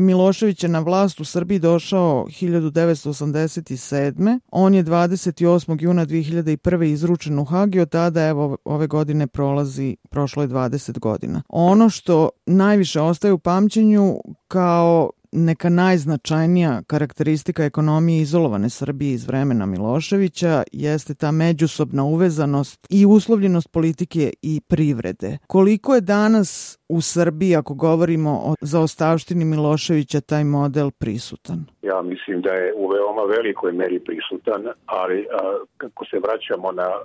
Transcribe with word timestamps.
Milošević 0.00 0.62
je 0.62 0.68
na 0.68 0.80
vlast 0.80 1.20
u 1.20 1.24
Srbiji 1.24 1.58
došao 1.58 2.26
1987. 2.28 4.40
On 4.52 4.74
je 4.74 4.84
28. 4.84 5.82
juna 5.82 6.06
2001. 6.06 6.84
izručen 6.84 7.38
u 7.38 7.44
Hag 7.44 7.74
i 7.74 7.80
od 7.80 7.90
tada 7.90 8.26
evo 8.26 8.56
ove 8.64 8.86
godine 8.86 9.26
prolazi, 9.26 9.96
prošlo 10.10 10.42
je 10.42 10.48
20 10.48 10.98
godina. 10.98 11.42
Ono 11.48 11.88
što 11.88 12.28
najviše 12.46 13.00
ostaje 13.00 13.32
u 13.32 13.38
pamćenju 13.38 14.20
kao 14.48 15.10
neka 15.32 15.68
najznačajnija 15.68 16.82
karakteristika 16.86 17.64
ekonomije 17.64 18.22
izolovane 18.22 18.70
Srbije 18.70 19.12
iz 19.12 19.26
vremena 19.26 19.66
Miloševića 19.66 20.62
jeste 20.72 21.14
ta 21.14 21.30
međusobna 21.30 22.04
uvezanost 22.04 22.86
i 22.90 23.06
uslovljenost 23.06 23.68
politike 23.68 24.32
i 24.42 24.60
privrede. 24.68 25.38
Koliko 25.46 25.94
je 25.94 26.00
danas 26.00 26.79
u 26.90 27.00
Srbiji, 27.00 27.56
ako 27.56 27.74
govorimo 27.74 28.30
o 28.30 28.54
zaostavštini 28.60 29.44
Miloševića, 29.44 30.20
taj 30.20 30.44
model 30.44 30.90
prisutan? 30.90 31.58
Ja 31.82 32.02
mislim 32.02 32.40
da 32.40 32.52
je 32.52 32.74
u 32.76 32.88
veoma 32.88 33.22
velikoj 33.36 33.72
meri 33.72 33.98
prisutan, 33.98 34.62
ali 34.86 35.26
a, 35.32 35.58
kako 35.76 36.04
se 36.04 36.18
vraćamo 36.18 36.72
na 36.72 36.82
a, 36.82 37.00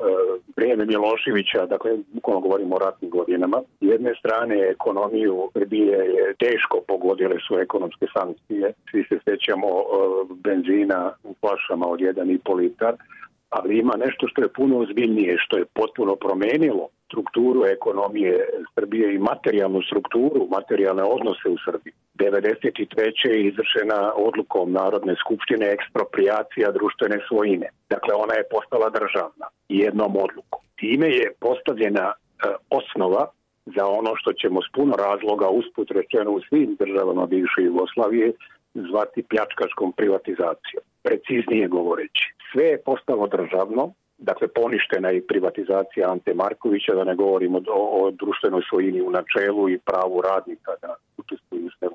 vrijeme 0.58 0.85
Miloševića, 0.85 1.66
dakle, 1.66 1.91
bukvalno 2.13 2.41
govorimo 2.41 2.75
o 2.75 2.80
ratnim 2.80 3.09
godinama, 3.11 3.61
jedne 3.81 4.11
strane 4.20 4.55
ekonomiju 4.75 5.49
Srbije 5.53 5.97
je 6.17 6.33
teško 6.39 6.81
pogodile 6.88 7.38
su 7.47 7.59
ekonomske 7.59 8.05
sankcije. 8.17 8.73
Svi 8.91 9.05
se 9.09 9.17
sećamo 9.27 9.67
benzina 10.45 11.13
u 11.23 11.36
flašama 11.39 11.86
od 11.88 11.99
1,5 11.99 12.55
litar, 12.55 12.95
ali 13.49 13.80
ima 13.80 13.94
nešto 14.05 14.27
što 14.27 14.41
je 14.41 14.55
puno 14.59 14.80
ozbiljnije, 14.80 15.36
što 15.38 15.58
je 15.58 15.66
potpuno 15.73 16.16
promenilo 16.16 16.88
strukturu 17.05 17.66
ekonomije 17.66 18.34
Srbije 18.76 19.16
i 19.16 19.23
materijalnu 19.32 19.82
strukturu, 19.82 20.48
materijalne 20.58 21.04
odnose 21.04 21.48
u 21.50 21.58
Srbiji. 21.66 21.94
93. 22.16 23.30
je 23.30 23.48
izvršena 23.50 24.14
odlukom 24.16 24.72
Narodne 24.72 25.16
skupštine 25.23 25.66
ekspropriacija 25.78 26.72
društvene 26.72 27.17
svojine. 27.28 27.67
Dakle, 27.89 28.14
ona 28.14 28.34
je 28.34 28.50
postala 28.56 28.89
državna 28.89 29.47
jednom 29.70 30.12
odlukom. 30.25 30.62
Time 30.75 31.08
je 31.08 31.34
postavljena 31.39 32.06
e, 32.12 32.16
osnova 32.70 33.23
za 33.66 33.86
ono 34.00 34.12
što 34.16 34.34
ćemo 34.34 34.62
s 34.62 34.69
puno 34.75 34.94
razloga 35.06 35.47
usput 35.50 35.92
rečeno 35.92 36.31
u 36.31 36.42
svim 36.50 36.75
državama 36.80 37.25
bivše 37.25 37.62
Jugoslavije 37.62 38.34
zvati 38.73 39.23
pljačkaškom 39.30 39.94
privatizacijom. 39.97 40.84
Preciznije 41.03 41.67
govoreći, 41.67 42.25
sve 42.52 42.66
je 42.66 42.81
postalo 42.86 43.28
državno, 43.28 43.94
dakle 44.17 44.47
poništena 44.47 45.09
je 45.09 45.27
privatizacija 45.27 46.11
Ante 46.11 46.33
Markovića, 46.33 46.95
da 46.95 47.03
ne 47.03 47.16
govorimo 47.16 47.61
o, 47.67 48.05
o 48.05 48.11
društvenoj 48.11 48.61
svojini 48.69 49.02
u 49.02 49.11
načelu 49.11 49.69
i 49.69 49.80
pravu 49.80 50.22
radnika 50.22 50.72
da 50.81 50.95
učestvuju 51.17 51.69
sve 51.80 51.88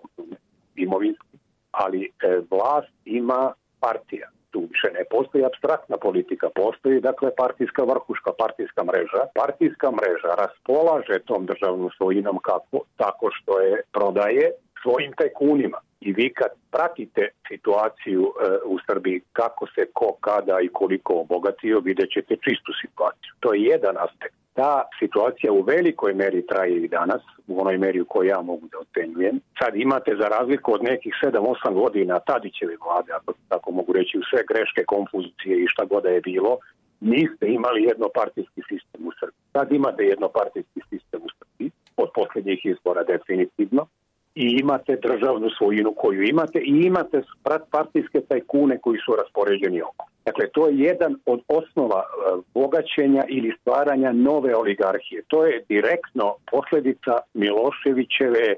imovinski, 0.76 1.36
ali 1.70 2.04
e, 2.04 2.40
vlast 2.50 2.92
ima 3.04 3.52
partija. 3.80 4.28
Tu 4.50 4.60
više 4.60 4.88
ne 4.98 5.04
postoji 5.10 5.44
abstraktna 5.44 5.96
politika, 5.96 6.48
postoji 6.54 7.00
dakle 7.00 7.30
partijska 7.36 7.82
vrhuška, 7.84 8.30
partijska 8.38 8.84
mreža. 8.84 9.22
Partijska 9.34 9.90
mreža 9.90 10.30
raspolaže 10.42 11.18
tom 11.24 11.46
državnom 11.46 11.90
svojinom 11.96 12.38
kako? 12.38 12.78
Tako 12.96 13.30
što 13.36 13.60
je 13.60 13.82
prodaje 13.92 14.52
svojim 14.82 15.12
tajkunima. 15.12 15.78
I 16.00 16.12
vi 16.12 16.32
kad 16.34 16.50
pratite 16.70 17.28
situaciju 17.48 18.22
e, 18.22 18.56
u 18.64 18.78
Srbiji, 18.86 19.20
kako 19.32 19.66
se 19.66 19.86
ko, 19.92 20.16
kada 20.20 20.60
i 20.60 20.68
koliko 20.68 21.14
obogatio, 21.14 21.80
vidjet 21.80 22.10
ćete 22.10 22.36
čistu 22.36 22.72
situaciju. 22.82 23.32
To 23.40 23.54
je 23.54 23.62
jedan 23.62 23.96
aspekt. 23.98 24.34
Ta 24.54 24.88
situacija 24.98 25.52
u 25.52 25.62
velikoj 25.62 26.14
meri 26.14 26.46
traje 26.46 26.76
i 26.76 26.88
danas, 26.88 27.22
u 27.46 27.60
onoj 27.60 27.78
meri 27.78 28.00
u 28.00 28.04
kojoj 28.04 28.28
ja 28.28 28.40
mogu 28.42 28.66
da 28.72 28.78
ocenjujem. 28.78 29.40
Sad 29.58 29.76
imate 29.76 30.16
za 30.20 30.28
razliku 30.28 30.74
od 30.74 30.82
nekih 30.82 31.14
7-8 31.22 31.74
godina 31.74 32.18
Tadićeve 32.18 32.76
vlade, 32.84 33.12
ako 33.12 33.32
tako 33.48 33.70
mogu 33.70 33.92
reći, 33.92 34.18
u 34.18 34.22
sve 34.30 34.42
greške, 34.48 34.84
konfuzicije 34.84 35.54
i 35.56 35.70
šta 35.72 35.84
god 35.84 36.04
je 36.04 36.20
bilo, 36.20 36.58
niste 37.00 37.46
imali 37.46 37.82
jednopartijski 37.82 38.60
sistem 38.68 39.00
u 39.08 39.12
Srbiji. 39.20 39.44
Sad 39.52 39.72
imate 39.72 40.02
jednopartijski 40.04 40.80
sistem 40.90 41.20
u 41.22 41.30
Srbiji, 41.38 41.70
od 41.96 42.08
posljednjih 42.14 42.60
izbora 42.64 43.02
definitivno, 43.04 43.86
i 44.34 44.58
imate 44.60 44.96
državnu 44.96 45.50
svojinu 45.58 45.94
koju 45.96 46.22
imate 46.22 46.58
i 46.58 46.82
imate 46.86 47.22
partijske 47.70 48.20
tajkune 48.28 48.78
koji 48.78 48.98
su 48.98 49.16
raspoređeni 49.16 49.82
oko. 49.82 50.06
Dakle, 50.24 50.48
to 50.48 50.68
je 50.68 50.78
jedan 50.78 51.16
od 51.26 51.40
osnova 51.48 52.02
e, 52.02 52.40
bogaćenja 52.54 53.24
ili 53.28 53.56
stvaranja 53.60 54.12
nove 54.12 54.56
oligarhije. 54.56 55.22
To 55.28 55.46
je 55.46 55.64
direktno 55.68 56.34
posledica 56.50 57.12
Miloševićeve 57.34 58.54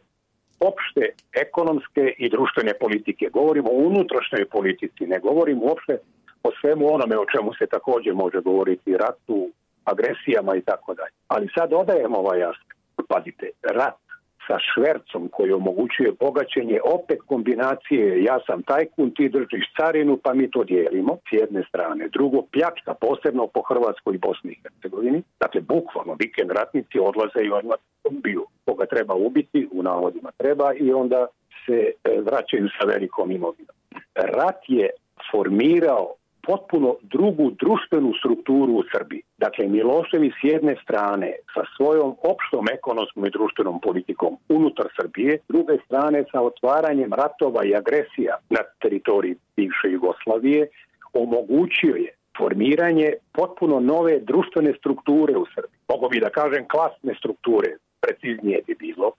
opšte 0.61 1.03
ekonomske 1.47 2.15
i 2.19 2.28
društvene 2.28 2.72
politike. 2.81 3.28
Govorimo 3.32 3.69
o 3.71 3.82
unutrašnjoj 3.88 4.44
politici, 4.44 5.06
ne 5.06 5.19
govorimo 5.19 5.65
uopšte 5.65 5.99
o 6.43 6.50
svemu 6.61 6.94
onome 6.94 7.19
o 7.19 7.27
čemu 7.32 7.55
se 7.55 7.66
takođe 7.66 8.12
može 8.12 8.41
govoriti, 8.41 8.97
ratu, 8.97 9.50
agresijama 9.84 10.56
i 10.56 10.61
tako 10.61 10.94
dalje. 10.94 11.15
Ali 11.28 11.55
sad 11.55 11.72
odajemo 11.72 12.19
ovaj 12.19 12.44
aspekt. 12.44 12.78
Pazite, 13.09 13.50
rat 13.62 14.12
sa 14.47 14.56
švercom 14.69 15.28
koji 15.32 15.53
omogućuje 15.53 16.12
bogaćenje, 16.20 16.78
opet 16.84 17.19
kombinacije 17.26 18.22
ja 18.22 18.38
sam 18.47 18.62
tajkun, 18.62 19.10
ti 19.10 19.28
držiš 19.28 19.66
carinu 19.76 20.16
pa 20.25 20.34
mi 20.34 20.50
to 20.50 20.64
dijelimo 20.64 21.16
s 21.16 21.32
jedne 21.32 21.62
strane. 21.69 22.08
Drugo, 22.08 22.42
pljačka 22.52 22.94
posebno 22.94 23.47
po 23.47 23.62
Hrvatskoj 23.62 24.14
i 24.14 24.19
Bosni 24.19 24.50
i 24.52 24.60
Hercegovini. 24.62 25.22
Dakle, 25.41 25.60
bukvalno 25.60 26.16
vikend 26.19 26.50
ratnici 26.50 26.98
odlaze 26.98 27.41
i 27.44 27.50
odmah 27.50 27.76
ubiju 28.04 28.44
koga 28.64 28.86
treba 28.86 29.14
ubiti, 29.14 29.69
u 29.72 29.82
navodima 29.82 30.31
treba 30.36 30.72
i 30.75 30.92
onda 30.92 31.26
se 31.66 31.78
e, 31.81 32.20
vraćaju 32.20 32.69
sa 32.81 32.86
velikom 32.86 33.31
imovinom. 33.31 33.76
Rat 34.14 34.60
je 34.69 34.91
formirao 35.31 36.14
potpuno 36.42 36.97
drugu 37.02 37.50
društvenu 37.50 38.12
strukturu 38.19 38.72
u 38.72 38.82
Srbiji. 38.92 39.22
Dakle, 39.44 39.66
Milošević 39.69 40.32
s 40.41 40.44
jedne 40.53 40.75
strane 40.82 41.32
sa 41.54 41.62
svojom 41.76 42.10
opštom 42.32 42.64
ekonomskom 42.72 43.26
i 43.26 43.30
društvenom 43.30 43.80
politikom 43.80 44.36
unutar 44.48 44.86
Srbije, 45.00 45.38
s 45.38 45.47
druge 45.48 45.75
strane 45.86 46.25
sa 46.32 46.41
otvaranjem 46.41 47.12
ratova 47.12 47.64
i 47.64 47.75
agresija 47.75 48.34
na 48.50 48.60
teritoriji 48.82 49.34
bivše 49.56 49.88
Jugoslavije, 49.91 50.69
omogućio 51.12 51.94
je 52.04 52.10
formiranje 52.38 53.12
potpuno 53.32 53.81
nove 53.81 54.20
društvene 54.20 54.72
strukture 54.78 55.36
u 55.36 55.47
Srbiji. 55.54 55.78
Mogu 55.88 56.08
bi 56.08 56.20
da 56.20 56.31
kažem 56.31 56.69
klasne 56.69 57.14
strukture, 57.19 57.69
preciznije 58.00 58.62
bi 58.66 58.75
bilo, 58.75 59.12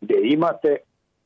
gde 0.00 0.16
imate 0.22 0.76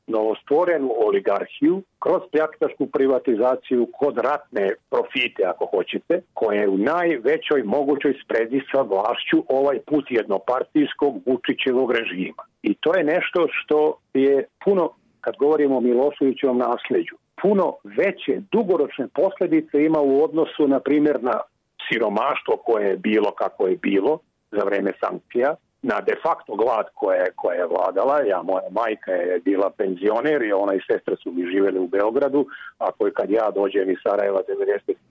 novostvorenu 0.07 0.89
oligarhiju 1.07 1.81
kroz 1.99 2.21
pljačkašku 2.31 2.85
privatizaciju 2.85 3.87
kod 3.99 4.17
ratne 4.17 4.69
profite, 4.89 5.43
ako 5.45 5.65
hoćete, 5.65 6.21
koja 6.33 6.61
je 6.61 6.69
u 6.69 6.77
najvećoj 6.77 7.63
mogućoj 7.63 8.13
spredi 8.23 8.61
sa 8.71 8.81
vlašću 8.81 9.37
ovaj 9.49 9.79
put 9.79 10.05
jednopartijskog 10.09 11.13
Vučićevog 11.25 11.91
režima. 11.91 12.43
I 12.63 12.73
to 12.73 12.97
je 12.97 13.03
nešto 13.03 13.47
što 13.49 13.97
je 14.13 14.45
puno, 14.63 14.89
kad 15.21 15.33
govorimo 15.39 15.77
o 15.77 15.81
Miloševićevom 15.81 16.57
nasleđu, 16.57 17.15
puno 17.41 17.73
veće 17.83 18.41
dugoročne 18.51 19.07
posledice 19.07 19.85
ima 19.85 19.99
u 20.01 20.23
odnosu, 20.23 20.67
na 20.67 20.79
primjer, 20.79 21.23
na 21.23 21.39
siromaštvo 21.87 22.57
koje 22.65 22.87
je 22.89 22.97
bilo 22.97 23.31
kako 23.31 23.67
je 23.67 23.75
bilo 23.75 24.19
za 24.51 24.63
vreme 24.65 24.91
sankcija, 25.03 25.55
na 25.91 26.01
de 26.01 26.15
facto 26.23 26.55
glad 26.55 26.85
koja 26.93 27.25
koja 27.35 27.55
je 27.59 27.71
vladala. 27.73 28.15
Ja, 28.21 28.41
moja 28.41 28.69
majka 28.71 29.11
je 29.11 29.39
bila 29.39 29.69
penzioner 29.69 30.41
i 30.43 30.51
ona 30.53 30.73
i 30.73 30.85
sestra 30.89 31.15
su 31.15 31.31
mi 31.31 31.43
živjeli 31.53 31.79
u 31.79 31.87
Beogradu, 31.87 32.45
a 32.77 32.91
koji 32.91 33.11
kad 33.11 33.29
ja 33.29 33.51
dođem 33.51 33.89
iz 33.89 33.97
Sarajeva 34.03 34.41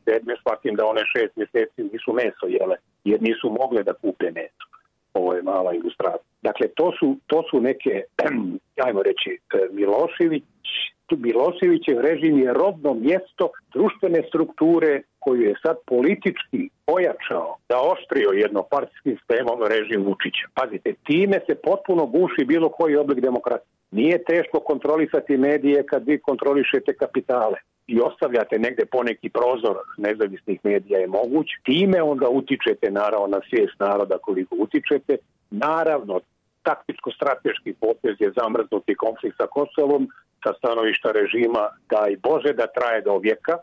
97. 0.06 0.40
shvatim 0.40 0.74
da 0.74 0.86
one 0.86 1.02
šest 1.12 1.36
mjeseci 1.36 1.88
nisu 1.92 2.12
meso 2.12 2.46
jele, 2.56 2.76
jer 3.04 3.22
nisu 3.22 3.46
mogle 3.60 3.82
da 3.82 3.92
kupe 3.92 4.30
meso. 4.30 4.64
Ovo 5.14 5.34
je 5.34 5.42
mala 5.42 5.74
ilustracija. 5.74 6.34
Dakle, 6.42 6.66
to 6.68 6.92
su, 6.98 7.16
to 7.26 7.42
su 7.50 7.60
neke, 7.60 8.02
ajmo 8.86 9.02
reći, 9.02 9.30
e, 9.54 9.58
Milošević, 9.72 10.44
Miloševićev 11.10 12.00
režim 12.00 12.38
je 12.38 12.52
rodno 12.52 12.94
mjesto 12.94 13.48
društvene 13.74 14.22
strukture 14.28 15.02
koju 15.24 15.42
je 15.42 15.54
sad 15.62 15.76
politički 15.86 16.60
ojačao 16.86 17.56
da 17.68 17.76
oštrio 17.92 18.30
jednopartijskim 18.30 19.16
sistemom 19.18 19.58
režim 19.74 20.00
Vučića. 20.06 20.46
Pazite, 20.54 20.94
time 21.08 21.38
se 21.46 21.54
potpuno 21.54 22.06
guši 22.06 22.44
bilo 22.44 22.68
koji 22.68 22.96
oblik 22.96 23.20
demokratije. 23.20 23.74
Nije 23.90 24.24
teško 24.24 24.60
kontrolisati 24.60 25.36
medije 25.36 25.86
kad 25.86 26.06
vi 26.06 26.18
kontrolišete 26.18 26.94
kapitale 27.02 27.58
i 27.86 28.00
ostavljate 28.00 28.58
negde 28.58 28.84
poneki 28.86 29.28
prozor 29.28 29.76
nezavisnih 29.96 30.58
medija 30.62 30.98
je 30.98 31.06
moguć. 31.06 31.46
Time 31.64 32.02
onda 32.02 32.28
utičete 32.28 32.90
naravno 32.90 33.26
na 33.26 33.40
svijest 33.48 33.80
naroda 33.80 34.18
koliko 34.18 34.56
utičete. 34.58 35.16
Naravno, 35.50 36.20
taktičko-strateški 36.68 37.72
potez 37.80 38.16
je 38.18 38.32
zamrznuti 38.38 38.94
konflikt 38.94 39.36
sa 39.36 39.46
Kosovom 39.46 40.08
sa 40.42 40.52
stanovišta 40.58 41.08
režima 41.20 41.62
daj 41.90 42.16
Bože 42.26 42.52
da 42.60 42.66
traje 42.76 43.00
do 43.08 43.18
vijeka, 43.18 43.54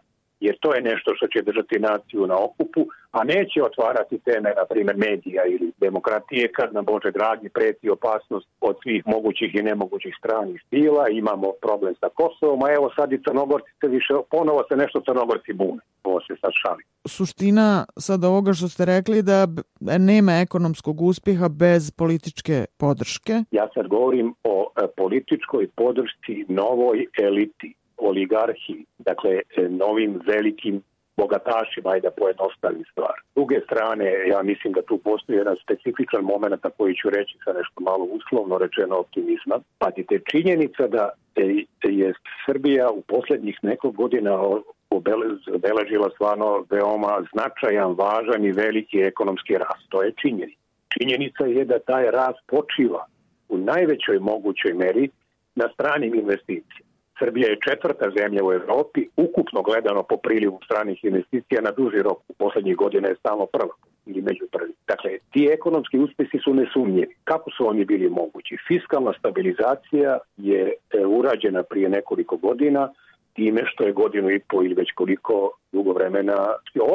jer 0.42 0.56
to 0.60 0.76
je 0.76 0.82
nešto 0.82 1.10
što 1.16 1.28
će 1.28 1.48
držati 1.50 1.80
naciju 1.80 2.28
na 2.28 2.38
okupu, 2.46 2.82
a 3.12 3.24
neće 3.24 3.64
otvarati 3.64 4.20
teme, 4.28 4.50
na 4.60 4.66
primjer, 4.70 4.98
medija 4.98 5.44
ili 5.54 5.72
demokratije, 5.78 6.52
kad 6.58 6.74
nam 6.74 6.86
Bože 6.86 7.12
dragi 7.12 7.50
preti 7.50 7.90
opasnost 7.90 8.48
od 8.62 8.76
svih 8.84 9.02
mogućih 9.06 9.56
i 9.56 9.68
nemogućih 9.70 10.14
stranih 10.20 10.64
stila, 10.68 11.04
imamo 11.10 11.48
problem 11.66 11.94
sa 12.00 12.10
Kosovom, 12.20 12.64
a 12.64 12.74
evo 12.78 12.92
sad 12.96 13.14
i 13.14 13.24
Crnogorci 13.26 13.72
se 13.82 13.88
više, 13.88 14.14
ponovo 14.32 14.62
se 14.70 14.76
nešto 14.76 15.02
Crnogorci 15.06 15.54
bune. 15.54 15.82
Ovo 16.04 16.20
se 16.20 16.34
sad 16.42 16.52
šali. 16.62 16.84
Suština 17.08 17.86
sad 17.98 18.24
ovoga 18.24 18.54
što 18.54 18.68
ste 18.68 18.86
rekli 18.86 19.22
da 19.22 19.48
nema 20.10 20.32
ekonomskog 20.32 21.02
uspjeha 21.02 21.50
bez 21.50 21.92
političke 21.92 22.66
podrške. 22.78 23.34
Ja 23.52 23.68
sad 23.74 23.88
govorim 23.88 24.34
o 24.44 24.68
e, 24.70 24.88
političkoj 24.98 25.68
podršci 25.76 26.46
novoj 26.48 27.06
eliti 27.24 27.74
oligarhiji, 28.02 28.86
dakle 29.00 29.32
e, 29.32 29.70
novim 29.70 30.20
velikim 30.26 30.82
bogatašima, 31.18 31.90
ajde 31.90 32.08
da 32.08 32.20
pojednostavim 32.22 32.84
stvar. 32.92 33.16
S 33.32 33.34
druge 33.36 33.58
strane, 33.68 34.06
ja 34.34 34.40
mislim 34.44 34.74
da 34.74 34.82
tu 34.82 34.98
postoji 34.98 35.38
jedan 35.38 35.56
specifičan 35.64 36.24
moment 36.24 36.64
na 36.64 36.70
koji 36.78 36.94
ću 36.96 37.10
reći 37.10 37.34
sa 37.44 37.52
nešto 37.60 37.78
malo 37.90 38.06
uslovno 38.18 38.58
rečeno 38.58 38.96
optimizma. 39.04 39.56
Pazite, 39.78 40.16
činjenica 40.32 40.88
da 40.88 41.04
je 41.84 42.14
Srbija 42.46 42.90
u 42.90 43.02
posljednjih 43.02 43.58
nekog 43.62 43.96
godina 43.96 44.34
obeležila 45.58 46.10
stvarno 46.16 46.66
veoma 46.70 47.14
značajan, 47.34 47.92
važan 48.04 48.46
i 48.46 48.52
veliki 48.52 48.98
ekonomski 49.12 49.54
rast. 49.54 49.86
To 49.90 50.04
je 50.04 50.14
činjenica. 50.22 50.62
Činjenica 50.94 51.44
je 51.46 51.66
da 51.66 51.80
taj 51.80 52.12
rast 52.12 52.42
počiva 52.48 53.06
u 53.50 53.58
najvećoj 53.58 54.20
mogućoj 54.20 54.74
meri 54.74 55.10
na 55.56 55.66
stranim 55.74 56.16
investicijama. 56.16 56.91
Srbija 57.20 57.50
je 57.50 57.64
četvrta 57.68 58.10
zemlja 58.18 58.44
u 58.44 58.54
Europi, 58.54 59.08
ukupno 59.18 59.62
gledano 59.62 60.04
po 60.04 60.18
prilivu 60.18 60.60
stranih 60.66 61.04
investicija 61.04 61.62
na 61.62 61.72
duži 61.72 62.02
rok. 62.02 62.18
U 62.30 62.34
poslednjih 62.34 62.76
godina 62.76 63.08
je 63.08 63.16
stalno 63.16 63.46
prva 63.46 63.74
ili 64.06 64.22
među 64.22 64.46
prvi. 64.52 64.74
Dakle, 64.88 65.12
ti 65.32 65.50
ekonomski 65.52 66.00
uspjesi 66.00 66.38
su 66.44 66.54
nesumnjivi. 66.54 67.16
Kako 67.24 67.52
su 67.52 67.68
oni 67.68 67.86
bili 67.86 68.10
mogući? 68.10 68.58
Fiskalna 68.68 69.14
stabilizacija 69.20 70.18
je 70.38 70.74
e, 70.74 71.06
urađena 71.06 71.64
prije 71.64 71.90
nekoliko 71.90 72.38
godina, 72.38 72.90
time 73.34 73.62
što 73.66 73.84
je 73.84 73.94
godinu 73.94 74.32
i 74.32 74.40
po 74.40 74.64
ili 74.64 74.74
već 74.74 74.92
koliko 74.92 75.52
dugo 75.72 75.94
vremena 75.94 76.38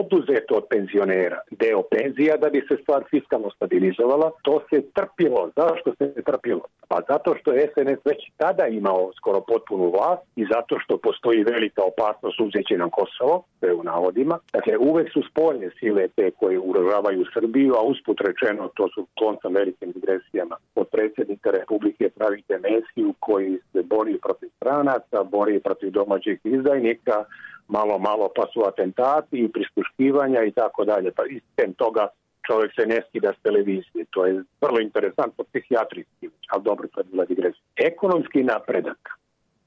oduzeto 0.00 0.54
od 0.54 0.64
penzionera. 0.70 1.40
Deo 1.50 1.82
penzija 1.82 2.36
da 2.36 2.48
bi 2.50 2.60
se 2.68 2.76
stvar 2.82 3.04
fiskalno 3.10 3.50
stabilizovala, 3.50 4.30
to 4.42 4.60
se 4.70 4.82
trpilo. 4.94 5.50
Zašto 5.56 5.94
se 5.98 6.22
trpilo? 6.22 6.64
Pa 6.88 7.00
zato 7.08 7.34
što 7.40 7.52
je 7.52 7.70
SNS 7.74 8.00
već 8.04 8.20
tada 8.36 8.66
imao 8.66 9.12
skoro 9.16 9.40
potpunu 9.40 9.90
vlast 9.90 10.22
i 10.36 10.46
zato 10.52 10.78
što 10.78 10.98
postoji 10.98 11.44
velika 11.44 11.82
opasnost 11.82 12.40
uzeće 12.40 12.78
nam 12.78 12.90
Kosovo, 12.90 13.44
sve 13.58 13.74
u 13.74 13.82
navodima. 13.82 14.38
Dakle, 14.52 14.78
uvek 14.78 15.12
su 15.12 15.22
spoljne 15.30 15.70
sile 15.78 16.08
te 16.08 16.30
koje 16.30 16.58
urožavaju 16.58 17.24
Srbiju, 17.34 17.74
a 17.74 17.82
usput 17.82 18.20
rečeno 18.20 18.70
to 18.76 18.88
su 18.94 19.06
konca 19.18 19.48
velikim 19.48 19.92
digresijama. 19.92 20.56
Od 20.74 20.86
predsjednika 20.88 21.50
Republike 21.50 22.08
pravite 22.08 22.58
Mesiju 22.58 23.14
koji 23.20 23.58
se 23.72 23.82
bori 23.82 24.18
protiv 24.22 24.48
stranaca, 24.56 25.22
bori 25.24 25.60
protiv 25.60 25.90
domaćih 25.90 26.38
izdajnika, 26.44 27.24
malo, 27.68 27.98
malo 27.98 28.28
pa 28.36 28.46
su 28.52 28.64
atentati 28.66 29.38
i 29.38 29.52
prisluškivanja 29.52 30.42
i 30.42 30.50
tako 30.50 30.84
dalje. 30.84 31.10
Pa 31.10 31.22
istem 31.24 31.72
toga 31.72 32.08
čovjek 32.46 32.72
se 32.74 32.86
ne 32.86 33.00
skida 33.08 33.32
s 33.32 33.42
televizije. 33.42 34.04
To 34.10 34.26
je 34.26 34.42
vrlo 34.60 34.80
interesantno 34.80 35.44
psihijatrijski, 35.44 36.28
ali 36.48 36.62
dobro, 36.62 36.88
to 36.88 37.00
je 37.00 37.04
bila 37.04 37.24
digresija. 37.24 37.62
Ekonomski 37.76 38.42
napredak 38.42 38.98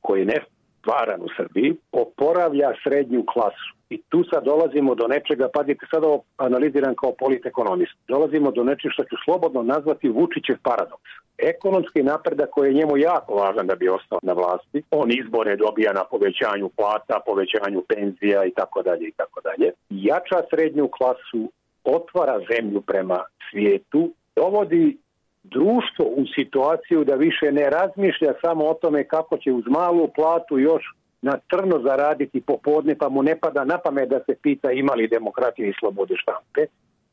koji 0.01 0.25
ne 0.25 0.39
stvaran 0.79 1.21
u 1.21 1.29
Srbiji 1.37 1.75
oporavlja 1.91 2.69
srednju 2.83 3.23
klasu. 3.33 3.69
I 3.89 3.97
tu 4.09 4.23
sad 4.29 4.43
dolazimo 4.43 4.95
do 4.95 5.07
nečega, 5.07 5.49
pazite, 5.53 5.85
sad 5.91 6.03
ovo 6.03 6.23
analiziram 6.37 6.95
kao 6.95 7.11
politekonomist, 7.19 7.93
dolazimo 8.07 8.51
do 8.51 8.63
nečega 8.63 8.93
što 8.93 9.03
ću 9.03 9.15
slobodno 9.25 9.63
nazvati 9.63 10.09
Vučićev 10.09 10.57
paradoks. 10.63 11.11
Ekonomski 11.37 12.03
napredak 12.03 12.49
koji 12.49 12.67
je 12.67 12.73
njemu 12.73 12.97
jako 12.97 13.33
važan 13.33 13.67
da 13.67 13.75
bi 13.75 13.89
ostao 13.89 14.19
na 14.21 14.33
vlasti, 14.33 14.83
on 14.91 15.11
izbore 15.11 15.55
dobija 15.55 15.93
na 15.93 16.03
povećanju 16.11 16.69
plata, 16.77 17.21
povećanju 17.25 17.83
penzija 17.87 18.45
i 18.45 18.51
tako 18.51 18.81
dalje 18.81 19.07
i 19.07 19.11
tako 19.11 19.41
dalje. 19.41 19.71
Jača 19.89 20.39
srednju 20.49 20.87
klasu, 20.87 21.51
otvara 21.83 22.39
zemlju 22.51 22.81
prema 22.81 23.19
svijetu, 23.51 24.11
dovodi 24.35 24.97
društvo 25.43 26.05
u 26.05 26.25
situaciju 26.35 27.03
da 27.03 27.15
više 27.15 27.51
ne 27.51 27.69
razmišlja 27.69 28.33
samo 28.41 28.65
o 28.65 28.73
tome 28.73 29.03
kako 29.03 29.37
će 29.37 29.51
uz 29.51 29.63
malu 29.67 30.07
platu 30.15 30.59
još 30.59 30.83
na 31.21 31.39
crno 31.49 31.79
zaraditi 31.83 32.41
popodne 32.41 32.95
pa 32.95 33.09
mu 33.09 33.23
ne 33.23 33.39
pada 33.39 33.63
na 33.63 33.77
pamet 33.77 34.09
da 34.09 34.19
se 34.25 34.35
pita 34.41 34.71
ima 34.71 34.93
li 34.93 35.07
demokratije 35.07 35.69
i 35.69 35.73
slobode 35.79 36.15
štampe. 36.17 36.65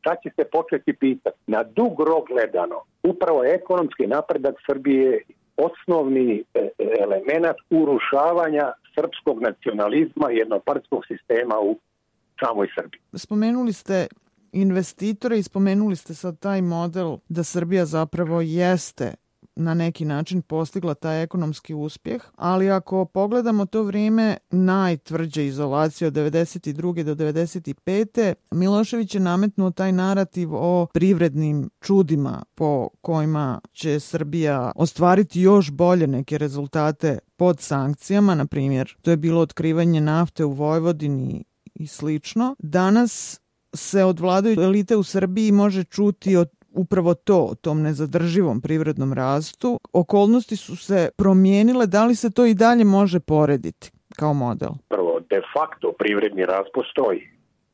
Sad 0.05 0.17
će 0.23 0.31
se 0.37 0.45
početi 0.53 0.93
pitati. 0.93 1.37
Na 1.47 1.63
dug 1.63 2.01
rok 2.01 2.29
gledano, 2.29 2.83
upravo 3.03 3.45
ekonomski 3.45 4.07
napredak 4.07 4.55
Srbije 4.67 5.11
je 5.11 5.23
osnovni 5.57 6.43
e, 6.55 6.61
e, 6.61 6.71
element 7.01 7.57
urušavanja 7.71 8.73
srpskog 8.95 9.43
nacionalizma 9.43 10.33
i 10.33 10.37
jednopartskog 10.37 11.07
sistema 11.07 11.61
u 11.61 11.79
samoj 12.45 12.69
Srbiji. 12.75 13.01
Spomenuli 13.15 13.73
ste 13.73 14.07
investitore 14.57 15.39
i 15.39 15.43
spomenuli 15.43 15.97
ste 15.97 16.15
sad 16.15 16.39
taj 16.39 16.63
model 16.63 17.17
da 17.29 17.45
Srbija 17.45 17.87
zapravo 17.87 18.41
jeste 18.41 19.15
na 19.57 19.75
neki 19.75 20.05
način 20.05 20.43
postigla 20.43 20.95
taj 20.95 21.23
ekonomski 21.23 21.75
uspjeh, 21.75 22.23
ali 22.37 22.71
ako 22.71 23.05
pogledamo 23.05 23.67
to 23.67 23.83
vrijeme 23.83 24.37
najtvrđe 24.51 25.47
izolacije 25.47 26.09
od 26.09 26.15
92. 26.15 27.03
do 27.03 27.15
95. 27.15 28.35
Milošević 28.51 29.15
je 29.15 29.21
nametnuo 29.21 29.71
taj 29.71 29.93
narativ 29.93 30.49
o 30.53 30.87
privrednim 30.95 31.71
čudima 31.81 32.43
po 32.55 32.89
kojima 33.01 33.61
će 33.73 34.01
Srbija 34.01 34.73
ostvariti 34.77 35.41
još 35.41 35.71
bolje 35.71 36.07
neke 36.07 36.39
rezultate 36.39 37.19
pod 37.37 37.61
sankcijama, 37.61 38.35
na 38.35 38.47
primjer, 38.47 38.97
to 39.03 39.11
je 39.11 39.17
bilo 39.17 39.41
otkrivanje 39.41 40.01
nafte 40.01 40.45
u 40.45 40.53
Vojvodini 40.53 41.45
i 41.75 41.87
slično. 41.87 42.57
Danas 42.59 43.41
se 43.77 44.05
od 44.05 44.21
vladajuće 44.21 44.63
elite 44.63 44.97
u 44.97 45.03
Srbiji 45.03 45.53
može 45.53 45.85
čuti 45.85 46.37
od 46.37 46.49
upravo 46.77 47.15
to, 47.15 47.55
tom 47.61 47.83
nezadrživom 47.83 48.61
privrednom 48.61 49.13
rastu. 49.13 49.81
Okolnosti 49.93 50.57
su 50.57 50.77
se 50.77 51.09
promijenile, 51.17 51.87
da 51.87 52.05
li 52.05 52.15
se 52.15 52.31
to 52.31 52.47
i 52.47 52.55
dalje 52.55 52.85
može 52.85 53.21
porediti 53.21 53.91
kao 54.17 54.35
model? 54.35 54.71
Prvo, 54.89 55.21
de 55.31 55.41
facto 55.55 55.93
privredni 55.99 56.45
rast 56.45 56.71
postoji. 56.75 57.21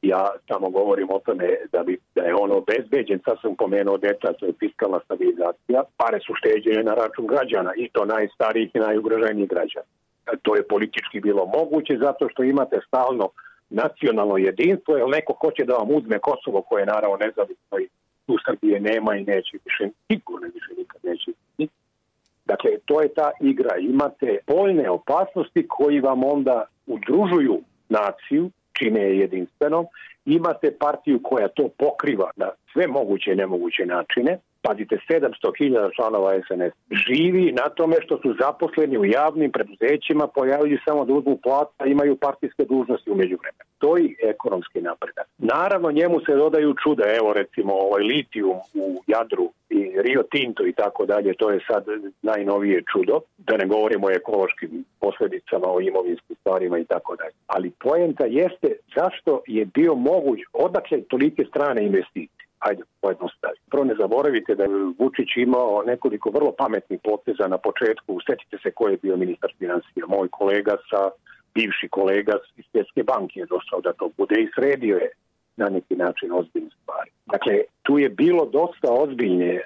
Ja 0.03 0.27
samo 0.49 0.71
govorim 0.71 1.09
o 1.11 1.19
tome 1.19 1.47
da, 1.73 1.83
bi, 1.83 1.99
da 2.15 2.23
je 2.23 2.35
ono 2.35 2.61
bezbeđen, 2.61 3.21
sad 3.25 3.37
sam 3.43 3.57
pomenuo 3.57 3.99
detalj, 3.99 4.35
to 4.41 4.47
je 4.47 4.53
fiskalna 4.61 5.01
stabilizacija, 5.05 5.83
pare 5.97 6.19
su 6.27 6.33
šteđene 6.41 6.83
na 6.83 6.95
račun 6.95 7.27
građana 7.27 7.73
i 7.77 7.89
to 7.93 8.05
najstarijih 8.05 8.71
i 8.75 8.79
najugroženijih 8.79 9.49
građana. 9.49 9.87
To 10.43 10.57
je 10.57 10.69
politički 10.69 11.21
bilo 11.21 11.47
moguće 11.47 11.95
zato 12.07 12.29
što 12.31 12.43
imate 12.43 12.77
stalno 12.87 13.29
nacionalno 13.73 14.37
jedinstvo, 14.37 14.97
jer 14.97 15.09
neko 15.09 15.33
hoće 15.33 15.65
da 15.65 15.75
vam 15.75 15.91
uzme 15.91 16.19
Kosovo 16.19 16.63
koje 16.63 16.83
je 16.83 16.87
naravno 16.87 17.17
nezavisno 17.17 17.79
i 17.79 17.89
u 18.27 18.37
Srbije 18.47 18.81
nema 18.81 19.17
i 19.17 19.25
neće 19.25 19.59
više, 19.65 19.89
sigurno 20.11 20.47
više 20.55 20.73
nikad 20.79 21.01
neće. 21.03 21.31
Dakle, 22.45 22.71
to 22.85 23.03
je 23.03 23.09
ta 23.09 23.31
igra. 23.41 23.77
Imate 23.77 24.39
poljne 24.47 24.91
opasnosti 24.91 25.69
koji 25.69 26.01
vam 26.01 26.25
onda 26.25 26.65
udružuju 26.87 27.61
naciju, 27.89 28.51
čine 28.73 29.01
je 29.01 29.19
jedinstveno. 29.19 29.85
Imate 30.25 30.77
partiju 30.79 31.21
koja 31.23 31.49
to 31.49 31.69
pokriva 31.79 32.31
na 32.37 32.51
sve 32.73 32.87
moguće 32.87 33.33
i 33.33 33.37
nemoguće 33.37 33.87
načine 33.87 34.39
pazite, 34.63 34.97
700.000 35.09 35.91
članova 35.97 36.31
SNS 36.47 36.75
živi 37.07 37.53
na 37.53 37.69
tome 37.69 37.97
što 38.05 38.19
su 38.23 38.35
zaposleni 38.41 38.99
u 38.99 39.05
javnim 39.05 39.51
preduzećima, 39.53 40.27
pojavljuju 40.27 40.79
samo 40.85 41.05
da 41.05 41.13
uzmu 41.13 41.37
plata, 41.43 41.85
imaju 41.87 42.17
partijske 42.17 42.65
dužnosti 42.65 43.11
u 43.11 43.15
međuvremenu. 43.15 43.65
To 43.79 43.97
je 43.97 44.15
ekonomski 44.23 44.81
napredak. 44.81 45.27
Naravno, 45.39 45.91
njemu 45.93 46.21
se 46.27 46.35
dodaju 46.35 46.75
čuda, 46.83 47.05
evo 47.19 47.33
recimo 47.33 47.73
ovaj 47.75 48.03
litijum 48.03 48.59
u 48.75 49.03
Jadru 49.07 49.51
i 49.71 49.81
Rio 50.05 50.23
Tinto 50.23 50.67
i 50.67 50.73
tako 50.73 51.07
dalje, 51.07 51.35
to 51.35 51.51
je 51.51 51.61
sad 51.71 51.85
najnovije 52.23 52.83
čudo, 52.93 53.21
da 53.39 53.57
ne 53.57 53.67
govorimo 53.67 54.07
o 54.07 54.11
ekološkim 54.11 54.85
posljedicama, 55.01 55.67
o 55.69 55.81
imovinskim 55.81 56.37
stvarima 56.41 56.79
i 56.79 56.85
tako 56.85 57.17
dalje. 57.17 57.35
Ali 57.47 57.71
poenta 57.71 58.25
jeste 58.27 58.69
zašto 58.97 59.43
je 59.47 59.65
bio 59.65 59.95
moguć, 59.95 60.41
odakle 60.53 61.03
tolike 61.03 61.45
strane 61.45 61.87
investicije 61.87 62.32
ajde 62.69 62.83
pojednostavi. 63.01 63.59
Prvo 63.71 63.85
ne 63.85 63.95
zaboravite 64.01 64.55
da 64.55 64.63
je 64.63 64.93
Vučić 64.99 65.31
imao 65.37 65.83
nekoliko 65.87 66.31
vrlo 66.31 66.53
pametnih 66.59 67.01
poteza 67.05 67.47
na 67.49 67.59
početku. 67.59 68.19
Sjetite 68.27 68.57
se 68.63 68.71
ko 68.71 68.89
je 68.89 68.99
bio 69.03 69.17
ministar 69.17 69.51
financija. 69.59 70.07
Moj 70.07 70.29
kolega 70.29 70.75
sa 70.91 71.11
bivši 71.55 71.89
kolega 71.89 72.33
iz 72.57 72.65
Svjetske 72.71 73.03
banke 73.03 73.41
je 73.41 73.47
došao 73.47 73.81
da 73.81 73.93
to 73.93 74.11
bude 74.17 74.37
i 74.41 74.51
sredio 74.55 74.97
je 74.97 75.11
na 75.57 75.69
neki 75.69 75.97
način 75.97 76.33
ozbiljne 76.33 76.71
stvari. 76.83 77.11
Dakle, 77.27 77.55
tu 77.83 77.99
je 77.99 78.09
bilo 78.09 78.47
dosta 78.47 78.89
ozbiljne 78.91 79.53
e, 79.55 79.63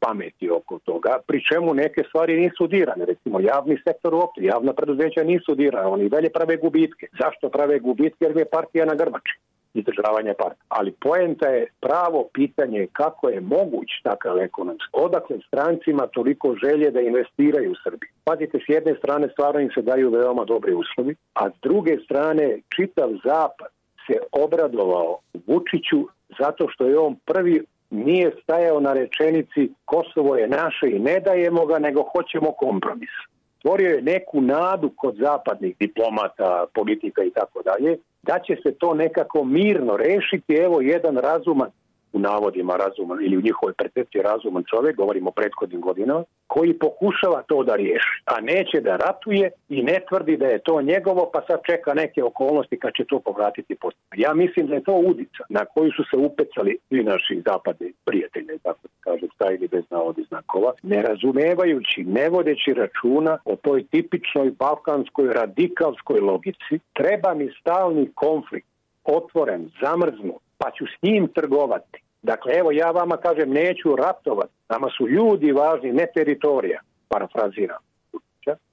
pameti 0.00 0.50
oko 0.50 0.78
toga, 0.84 1.18
pri 1.26 1.44
čemu 1.52 1.74
neke 1.74 2.02
stvari 2.08 2.40
nisu 2.40 2.66
dirane. 2.66 3.04
Recimo, 3.04 3.40
javni 3.40 3.76
sektor 3.86 4.14
uopće, 4.14 4.40
javna 4.42 4.72
preduzeća 4.72 5.22
nisu 5.24 5.54
dirane, 5.54 5.86
oni 5.86 6.08
dalje 6.08 6.30
prave 6.30 6.56
gubitke. 6.56 7.06
Zašto 7.20 7.48
prave 7.48 7.78
gubitke? 7.78 8.24
Jer 8.24 8.36
je 8.36 8.50
partija 8.50 8.84
na 8.84 8.94
grbači 8.94 9.38
izdržavanja 9.74 10.34
parka. 10.38 10.62
Ali 10.68 10.92
poenta 10.92 11.48
je 11.48 11.66
pravo 11.80 12.28
pitanje 12.32 12.86
kako 12.92 13.28
je 13.28 13.40
moguć 13.40 13.88
takav 14.02 14.38
ekonomski. 14.38 14.90
Odakle 14.92 15.36
strancima 15.46 16.06
toliko 16.06 16.56
želje 16.64 16.90
da 16.90 17.00
investiraju 17.00 17.72
u 17.72 17.80
Srbiji. 17.84 18.10
Pazite, 18.24 18.58
s 18.58 18.68
jedne 18.68 18.94
strane 18.94 19.28
stvarno 19.32 19.60
im 19.60 19.70
se 19.74 19.82
daju 19.82 20.10
veoma 20.10 20.44
dobri 20.44 20.74
uslovi, 20.74 21.14
a 21.34 21.50
s 21.50 21.54
druge 21.62 21.96
strane 22.04 22.60
čitav 22.76 23.10
zapad 23.24 23.68
se 24.06 24.18
obradovao 24.32 25.18
Vučiću 25.46 26.08
zato 26.38 26.68
što 26.68 26.84
je 26.84 26.98
on 26.98 27.16
prvi 27.26 27.64
nije 27.90 28.32
stajao 28.42 28.80
na 28.80 28.92
rečenici 28.92 29.72
Kosovo 29.84 30.36
je 30.36 30.48
naše 30.48 30.86
i 30.90 30.98
ne 30.98 31.20
dajemo 31.20 31.66
ga, 31.66 31.78
nego 31.78 32.02
hoćemo 32.02 32.52
kompromis. 32.52 33.10
Stvorio 33.58 33.88
je 33.88 34.02
neku 34.02 34.40
nadu 34.40 34.90
kod 34.96 35.16
zapadnih 35.16 35.76
diplomata, 35.80 36.66
politika 36.74 37.22
i 37.22 37.30
tako 37.30 37.62
dalje, 37.62 37.96
da 38.22 38.38
će 38.38 38.56
se 38.62 38.74
to 38.78 38.94
nekako 38.94 39.44
mirno 39.44 39.96
rešiti. 39.96 40.54
Evo 40.54 40.80
jedan 40.80 41.16
razuman 41.16 41.70
u 42.12 42.18
navodima 42.18 42.76
razuman 42.76 43.18
ili 43.24 43.36
u 43.36 43.40
njihovoj 43.40 43.74
percepciji 43.74 44.22
razuman 44.22 44.64
čovjek, 44.70 44.96
govorimo 44.96 45.28
o 45.30 45.32
prethodnim 45.32 45.80
godinama, 45.80 46.24
koji 46.46 46.78
pokušava 46.78 47.42
to 47.42 47.62
da 47.62 47.74
riješi, 47.76 48.22
a 48.24 48.40
neće 48.40 48.80
da 48.80 48.96
ratuje 48.96 49.50
i 49.68 49.82
ne 49.82 50.00
tvrdi 50.08 50.36
da 50.36 50.46
je 50.46 50.58
to 50.58 50.82
njegovo, 50.82 51.30
pa 51.32 51.40
sad 51.46 51.60
čeka 51.70 51.94
neke 51.94 52.24
okolnosti 52.24 52.78
kad 52.78 52.92
će 52.96 53.04
to 53.04 53.20
povratiti 53.20 53.74
posto. 53.74 54.00
Ja 54.16 54.34
mislim 54.34 54.66
da 54.66 54.74
je 54.74 54.84
to 54.84 54.94
udica 54.94 55.42
na 55.48 55.64
koju 55.64 55.90
su 55.96 56.02
se 56.10 56.16
upecali 56.16 56.78
svi 56.88 57.02
naši 57.02 57.42
zapadni 57.46 57.92
prijatelji, 58.04 58.58
tako 58.62 58.80
da 59.04 59.27
kažem, 59.38 59.48
stajili 59.48 59.68
bez 59.68 59.84
navodi 59.90 60.24
znakova, 60.28 60.72
ne 60.82 61.02
razumevajući, 61.02 62.04
ne 62.04 62.28
vodeći 62.28 62.74
računa 62.74 63.38
o 63.44 63.56
toj 63.56 63.86
tipičnoj 63.86 64.50
balkanskoj 64.58 65.32
radikalskoj 65.32 66.20
logici, 66.20 66.78
treba 66.92 67.34
mi 67.34 67.48
stalni 67.60 68.10
konflikt, 68.14 68.68
otvoren, 69.04 69.70
zamrznut, 69.82 70.42
pa 70.58 70.70
ću 70.70 70.84
s 70.86 71.02
njim 71.02 71.28
trgovati. 71.34 72.02
Dakle, 72.22 72.52
evo 72.54 72.72
ja 72.72 72.90
vama 72.90 73.16
kažem, 73.16 73.50
neću 73.50 73.96
ratovati, 73.96 74.52
nama 74.68 74.88
su 74.96 75.08
ljudi 75.08 75.52
važni, 75.52 75.92
ne 75.92 76.06
teritorija, 76.14 76.80
parafraziram. 77.08 77.82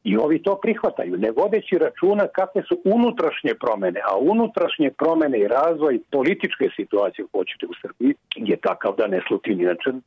I 0.03 0.17
ovi 0.17 0.43
to 0.43 0.59
prihvataju, 0.61 1.17
ne 1.17 1.31
vodeći 1.31 1.77
računa 1.77 2.27
kakve 2.27 2.61
su 2.61 2.81
unutrašnje 2.85 3.53
promene, 3.59 3.99
a 4.09 4.17
unutrašnje 4.17 4.91
promene 4.97 5.39
i 5.39 5.47
razvoj 5.47 5.99
političke 6.11 6.65
situacije, 6.75 7.25
hoćete 7.31 7.65
u 7.65 7.73
Srbiji, 7.81 8.13
je 8.35 8.57
takav 8.57 8.95
da 8.97 9.07
ne 9.07 9.21
sluti 9.27 9.51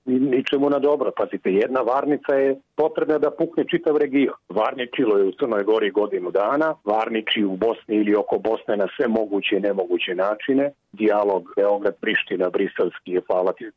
ničemu 0.04 0.70
na 0.70 0.78
dobro. 0.78 1.10
Pazite, 1.16 1.52
jedna 1.52 1.80
varnica 1.80 2.34
je 2.34 2.60
potrebna 2.76 3.18
da 3.18 3.30
pukne 3.30 3.64
čitav 3.64 3.96
region. 3.96 4.34
Varničilo 4.48 5.18
je 5.18 5.24
u 5.24 5.32
Crnoj 5.32 5.62
Gori 5.62 5.90
godinu 5.90 6.30
dana, 6.30 6.74
varniči 6.84 7.44
u 7.44 7.56
Bosni 7.56 7.94
ili 7.96 8.14
oko 8.14 8.38
Bosne 8.38 8.76
na 8.76 8.88
sve 8.96 9.08
moguće 9.08 9.56
i 9.56 9.60
nemoguće 9.60 10.14
načine, 10.14 10.70
dijalog 10.92 11.42
Beograd, 11.56 11.94
Priština, 12.00 12.50
Briselski 12.50 13.12
je. 13.12 13.22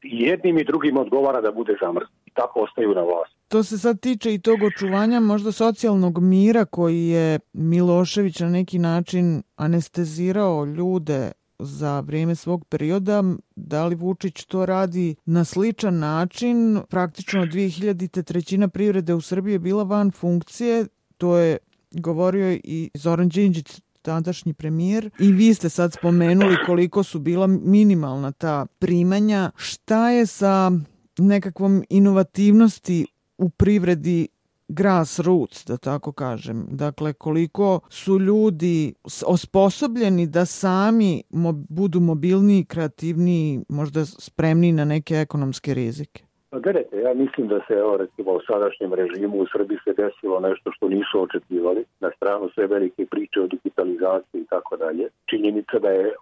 I 0.04 0.22
jednim 0.30 0.58
i 0.58 0.64
drugim 0.64 0.98
odgovara 0.98 1.42
da 1.42 1.52
bude 1.52 1.76
zamrznut. 1.82 2.12
Tako 2.34 2.60
ostaju 2.60 2.96
na 2.96 3.02
vlasti. 3.02 3.41
To 3.52 3.64
se 3.64 3.78
sad 3.78 4.00
tiče 4.00 4.34
i 4.34 4.40
tog 4.40 4.64
očuvanja 4.64 5.20
možda 5.20 5.52
socijalnog 5.52 6.20
mira 6.20 6.66
koji 6.66 7.08
je 7.08 7.40
Milošević 7.54 8.40
na 8.40 8.50
neki 8.50 8.80
način 8.80 9.44
anestezirao 9.56 10.66
ljude 10.66 11.32
za 11.60 12.00
vrijeme 12.00 12.36
svog 12.36 12.66
perioda, 12.66 13.24
da 13.56 13.86
li 13.86 13.96
Vučić 13.96 14.46
to 14.46 14.66
radi 14.66 15.16
na 15.26 15.46
sličan 15.46 16.00
način, 16.00 16.82
praktično 16.90 17.46
2000. 17.46 18.24
trećina 18.24 18.68
privrede 18.68 19.14
u 19.14 19.22
Srbiji 19.22 19.54
je 19.54 19.60
bila 19.60 19.84
van 19.84 20.12
funkcije, 20.12 20.86
to 21.18 21.38
je 21.38 21.58
govorio 21.92 22.52
i 22.64 22.90
Zoran 22.94 23.30
Đinđić, 23.30 23.82
tadašnji 24.02 24.54
premijer 24.54 25.10
i 25.20 25.32
vi 25.32 25.54
ste 25.54 25.70
sad 25.70 25.94
spomenuli 25.94 26.58
koliko 26.66 27.04
su 27.04 27.20
bila 27.20 27.48
minimalna 27.48 28.32
ta 28.32 28.66
primanja. 28.80 29.52
Šta 29.56 30.10
je 30.10 30.26
sa 30.26 30.72
nekakvom 31.18 31.84
inovativnosti 31.90 33.06
u 33.42 33.50
privredi 33.50 34.28
grassroots, 34.68 35.66
da 35.66 35.78
tako 35.78 36.12
kažem. 36.12 36.66
Dakle, 36.72 37.14
koliko 37.14 37.80
su 37.90 38.20
ljudi 38.20 38.94
osposobljeni 39.28 40.28
da 40.28 40.46
sami 40.46 41.24
mo 41.30 41.52
budu 41.70 42.00
mobilniji, 42.00 42.66
kreativniji, 42.66 43.60
možda 43.70 44.06
spremni 44.06 44.72
na 44.72 44.86
neke 44.86 45.16
ekonomske 45.16 45.74
rizike? 45.74 46.24
Pa 46.50 46.60
gledajte, 46.60 46.98
ja 46.98 47.14
mislim 47.14 47.48
da 47.48 47.60
se 47.68 47.74
evo, 47.74 47.98
recimo, 47.98 48.32
u 48.32 48.40
sadašnjem 48.48 48.94
režimu 48.94 49.38
u 49.38 49.46
Srbiji 49.54 49.78
se 49.84 49.94
desilo 49.94 50.40
nešto 50.40 50.72
što 50.76 50.90
nisu 50.90 51.22
očekivali. 51.22 51.86
Na 52.00 52.12
stranu 52.16 52.50
sve 52.54 52.68
velike 52.68 53.06
priče 53.06 53.42
o 53.42 53.48
digitalizaciji 53.48 54.42
i 54.42 54.46
tako 54.46 54.78
dalje. 54.78 55.10
Činjenica 55.30 55.80
da 55.80 55.90
je 55.90 56.14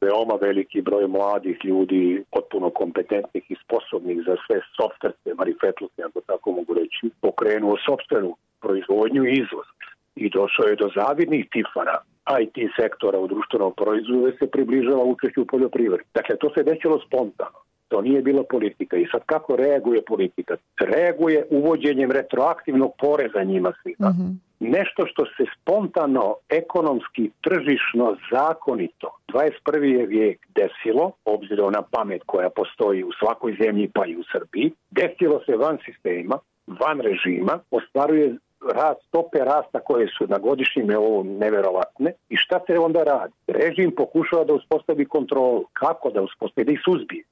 veoma 0.00 0.34
veliki 0.40 0.82
broj 0.82 1.06
mladih 1.06 1.64
ljudi, 1.64 2.24
potpuno 2.32 2.70
kompetentnih 2.70 3.50
i 3.50 3.56
sposobnih 3.64 4.18
za 4.26 4.36
sve 4.46 4.60
softverske 4.76 5.34
marifetluke, 5.34 6.02
ako 6.02 6.20
tako 6.20 6.52
mogu 6.52 6.74
reći, 6.74 7.10
pokrenuo 7.20 7.76
sobstvenu 7.86 8.36
proizvodnju 8.60 9.24
i 9.24 9.32
izvoz. 9.32 9.66
I 10.16 10.30
došao 10.30 10.66
je 10.66 10.76
do 10.76 10.88
zavidnih 10.96 11.46
tifara 11.52 11.96
IT 12.44 12.56
sektora 12.80 13.18
u 13.18 13.26
društvenom 13.26 13.72
proizvodu 13.76 14.32
se 14.38 14.50
približava 14.50 15.04
učešću 15.04 15.42
u 15.42 15.46
poljoprivredi. 15.46 16.08
Dakle, 16.14 16.36
to 16.36 16.50
se 16.54 16.62
desilo 16.62 17.00
spontano. 17.06 17.58
To 17.88 18.00
nije 18.00 18.22
bila 18.22 18.42
politika. 18.50 18.96
I 18.96 19.06
sad 19.12 19.20
kako 19.26 19.56
reaguje 19.56 20.02
politika? 20.02 20.56
Reaguje 20.80 21.46
uvođenjem 21.50 22.10
retroaktivnog 22.10 22.92
poreza 22.98 23.42
njima 23.42 23.72
svima. 23.82 24.08
Mm 24.08 24.12
-hmm 24.12 24.46
nešto 24.60 25.06
što 25.06 25.24
se 25.24 25.44
spontano, 25.56 26.34
ekonomski, 26.48 27.30
tržišno, 27.40 28.16
zakonito 28.32 29.08
21. 29.32 29.82
je 29.82 30.06
vijek 30.06 30.46
desilo, 30.54 31.12
obzirom 31.24 31.72
na 31.72 31.82
pamet 31.82 32.22
koja 32.26 32.50
postoji 32.50 33.04
u 33.04 33.12
svakoj 33.12 33.56
zemlji 33.62 33.90
pa 33.94 34.06
i 34.06 34.16
u 34.16 34.22
Srbiji, 34.32 34.72
desilo 34.90 35.40
se 35.46 35.56
van 35.56 35.78
sistema, 35.84 36.38
van 36.66 37.00
režima, 37.00 37.58
ostvaruje 37.70 38.36
rast, 38.74 39.00
stope 39.08 39.38
rasta 39.38 39.80
koje 39.80 40.08
su 40.18 40.26
na 40.26 40.38
godišnjim 40.38 40.90
ovo 40.96 41.22
neverovatne 41.22 42.12
i 42.28 42.36
šta 42.36 42.60
se 42.66 42.78
onda 42.78 43.02
radi? 43.02 43.32
Režim 43.46 43.92
pokušava 43.96 44.44
da 44.44 44.52
uspostavi 44.52 45.04
kontrolu. 45.04 45.64
Kako 45.72 46.10
da 46.10 46.22
uspostavi? 46.22 46.64
Da 46.64 46.72
ih. 46.72 46.80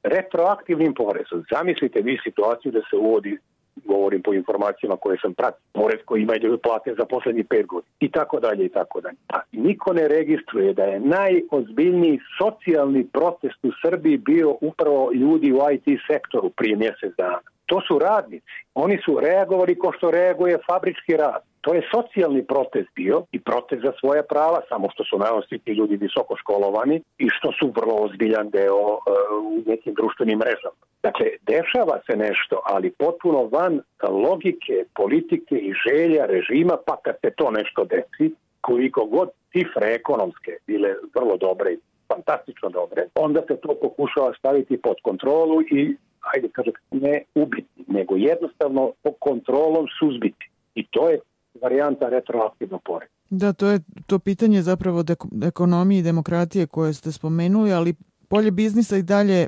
Retroaktivnim 0.03 0.95
porezom. 0.95 1.45
Zamislite 1.53 2.01
vi 2.01 2.19
situaciju 2.25 2.73
da 2.73 2.81
se 2.91 2.97
uvodi 2.97 3.39
govorim 3.85 4.23
po 4.23 4.35
informacijama 4.35 4.97
koje 4.97 5.19
sam 5.23 5.35
pratio, 5.35 5.61
porez 5.73 6.01
koji 6.05 6.23
imaju 6.23 6.59
plate 6.59 6.95
za 6.99 7.05
poslednji 7.05 7.45
pet 7.45 7.67
godina 7.67 7.93
i 8.01 8.11
tako 8.11 8.41
dalje 8.41 8.65
i 8.65 8.69
tako 8.69 9.01
dalje. 9.01 9.17
Pa 9.27 9.41
niko 9.53 9.93
ne 9.93 10.09
registruje 10.09 10.75
da 10.75 10.85
je 10.85 11.01
najozbiljniji 11.01 12.21
socijalni 12.39 13.07
protest 13.13 13.65
u 13.65 13.71
Srbiji 13.83 14.17
bio 14.17 14.57
upravo 14.61 15.13
ljudi 15.13 15.53
u 15.53 15.59
IT 15.73 16.01
sektoru 16.07 16.51
prije 16.51 16.77
mjesec 16.77 17.13
dana. 17.19 17.54
To 17.67 17.81
su 17.89 17.99
radnici. 17.99 18.47
Oni 18.75 18.99
su 19.05 19.21
reagovali 19.21 19.79
ko 19.79 19.93
što 19.97 20.11
reaguje 20.11 20.59
fabrički 20.67 21.17
rad. 21.17 21.43
To 21.61 21.75
je 21.75 21.89
socijalni 21.95 22.45
protest 22.45 22.89
bio 22.95 23.23
i 23.33 23.41
protest 23.41 23.83
za 23.83 23.93
svoja 24.01 24.23
prava, 24.23 24.61
samo 24.69 24.89
što 24.93 25.05
su 25.05 25.19
naravno 25.19 25.43
ljudi 25.67 25.97
visoko 25.97 26.37
školovani 26.37 27.03
i 27.19 27.29
što 27.37 27.53
su 27.53 27.73
vrlo 27.77 27.95
ozbiljan 27.95 28.51
deo 28.51 28.87
uh, 28.93 29.01
u 29.43 29.63
nekim 29.67 29.95
društvenim 29.95 30.39
mrežama. 30.39 30.81
Dakle, 31.03 31.27
dešava 31.43 31.97
se 32.07 32.17
nešto, 32.17 32.61
ali 32.65 32.91
potpuno 32.91 33.49
van 33.53 33.81
logike, 34.09 34.85
politike 34.95 35.55
i 35.57 35.73
želja 35.87 36.27
režima, 36.27 36.77
pa 36.87 36.97
kad 36.97 37.15
se 37.21 37.31
to 37.37 37.51
nešto 37.51 37.85
desi, 37.85 38.35
koliko 38.61 39.05
god 39.05 39.29
cifre 39.53 39.87
ekonomske 39.95 40.53
bile 40.67 40.95
vrlo 41.15 41.37
dobre 41.37 41.77
fantastično 42.13 42.69
dobre, 42.69 43.07
onda 43.15 43.41
se 43.49 43.57
to 43.57 43.75
pokušava 43.83 44.33
staviti 44.39 44.77
pod 44.77 44.97
kontrolu 45.03 45.63
i 45.63 45.97
ajde 46.35 46.49
kažem, 46.49 46.73
ne 46.91 47.23
ubiti, 47.35 47.85
nego 47.89 48.17
jednostavno 48.17 48.93
kontrolom 49.19 49.87
suzbiti. 49.99 50.51
I 50.75 50.87
to 50.91 51.09
je 51.09 51.21
varijanta 51.63 52.09
retroaktivnog 52.09 52.83
poreza. 52.85 53.13
Da, 53.31 53.53
to 53.53 53.67
je 53.67 53.81
to 54.07 54.19
pitanje 54.19 54.63
zapravo 54.63 55.03
de- 55.03 55.17
ekonomije 55.47 55.99
i 55.99 56.03
demokratije 56.03 56.67
koje 56.67 56.95
ste 56.95 57.13
spomenuli, 57.13 57.73
ali 57.73 57.95
polje 58.29 58.51
biznisa 58.51 58.97
i 58.97 59.03
dalje 59.03 59.47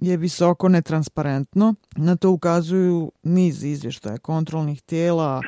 je 0.00 0.16
visoko 0.16 0.68
netransparentno. 0.68 1.74
Na 1.96 2.16
to 2.16 2.30
ukazuju 2.30 3.12
niz 3.22 3.64
izvještaja 3.64 4.18
kontrolnih 4.18 4.82
tijela, 4.82 5.42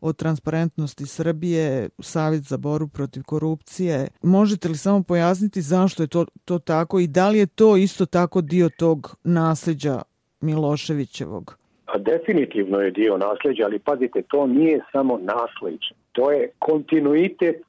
o 0.00 0.12
transparentnosti 0.12 1.06
Srbije, 1.06 1.88
Savjet 1.98 2.42
za 2.42 2.56
boru 2.56 2.88
protiv 2.88 3.22
korupcije. 3.22 4.08
Možete 4.22 4.68
li 4.68 4.76
samo 4.76 5.02
pojasniti 5.02 5.60
zašto 5.60 6.02
je 6.02 6.06
to, 6.06 6.26
to 6.44 6.58
tako 6.58 7.00
i 7.00 7.06
da 7.06 7.28
li 7.28 7.38
je 7.38 7.46
to 7.46 7.76
isto 7.76 8.06
tako 8.06 8.40
dio 8.40 8.68
tog 8.78 9.16
nasljeđa 9.24 10.02
Miloševićevog? 10.40 11.58
A 11.86 11.98
definitivno 11.98 12.78
je 12.78 12.90
dio 12.90 13.16
nasljeđa, 13.16 13.64
ali 13.64 13.78
pazite, 13.78 14.22
to 14.28 14.46
nije 14.46 14.80
samo 14.92 15.18
nasljeđe. 15.22 15.94
To 16.12 16.30
je 16.30 16.50
kontinuitet, 16.58 17.62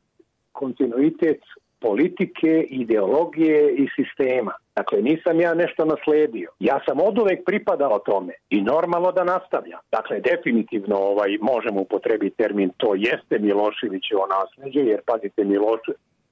kontinuitet 0.51 1.39
politike, 1.81 2.65
ideologije 2.69 3.75
i 3.75 3.87
sistema. 3.95 4.53
Dakle, 4.75 5.01
nisam 5.01 5.39
ja 5.39 5.53
nešto 5.53 5.85
nasledio. 5.85 6.49
Ja 6.59 6.79
sam 6.85 6.99
od 6.99 7.19
uvek 7.19 7.39
pripadao 7.45 7.99
tome 7.99 8.33
i 8.49 8.61
normalno 8.61 9.11
da 9.11 9.23
nastavljam. 9.23 9.79
Dakle, 9.91 10.19
definitivno 10.19 10.95
ovaj, 10.95 11.37
možemo 11.41 11.81
upotrebiti 11.81 12.37
termin 12.37 12.69
to 12.77 12.95
jeste 12.95 13.39
Miloševićevo 13.39 14.27
nasleđe, 14.35 14.79
jer 14.79 15.01
pazite, 15.05 15.43
Miloš, 15.43 15.81